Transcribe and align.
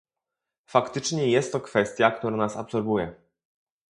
Faktycznie 0.65 1.27
jest 1.31 1.51
to 1.51 1.59
kwestia, 1.59 2.11
która 2.11 2.37
nas 2.37 2.57
absorbuje 2.57 3.15